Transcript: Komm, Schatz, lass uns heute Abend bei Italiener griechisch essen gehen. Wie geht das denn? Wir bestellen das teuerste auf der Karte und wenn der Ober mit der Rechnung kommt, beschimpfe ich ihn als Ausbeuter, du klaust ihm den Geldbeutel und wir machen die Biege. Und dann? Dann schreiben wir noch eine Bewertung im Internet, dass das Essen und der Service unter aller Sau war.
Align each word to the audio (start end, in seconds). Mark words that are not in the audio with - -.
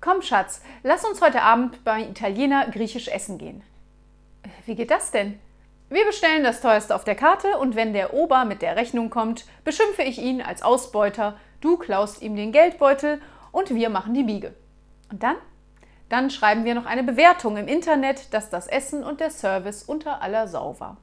Komm, 0.00 0.22
Schatz, 0.22 0.62
lass 0.82 1.04
uns 1.04 1.20
heute 1.20 1.42
Abend 1.42 1.84
bei 1.84 2.00
Italiener 2.00 2.66
griechisch 2.70 3.08
essen 3.08 3.36
gehen. 3.36 3.62
Wie 4.64 4.74
geht 4.74 4.90
das 4.90 5.10
denn? 5.10 5.38
Wir 5.90 6.06
bestellen 6.06 6.42
das 6.42 6.62
teuerste 6.62 6.94
auf 6.94 7.04
der 7.04 7.16
Karte 7.16 7.58
und 7.58 7.76
wenn 7.76 7.92
der 7.92 8.14
Ober 8.14 8.46
mit 8.46 8.62
der 8.62 8.76
Rechnung 8.76 9.10
kommt, 9.10 9.44
beschimpfe 9.62 10.02
ich 10.02 10.18
ihn 10.18 10.40
als 10.40 10.62
Ausbeuter, 10.62 11.36
du 11.60 11.76
klaust 11.76 12.22
ihm 12.22 12.34
den 12.34 12.50
Geldbeutel 12.50 13.20
und 13.52 13.74
wir 13.74 13.90
machen 13.90 14.14
die 14.14 14.22
Biege. 14.22 14.54
Und 15.10 15.22
dann? 15.22 15.36
Dann 16.08 16.30
schreiben 16.30 16.64
wir 16.64 16.74
noch 16.74 16.86
eine 16.86 17.02
Bewertung 17.02 17.58
im 17.58 17.68
Internet, 17.68 18.32
dass 18.32 18.48
das 18.48 18.68
Essen 18.68 19.04
und 19.04 19.20
der 19.20 19.30
Service 19.30 19.82
unter 19.82 20.22
aller 20.22 20.48
Sau 20.48 20.80
war. 20.80 20.96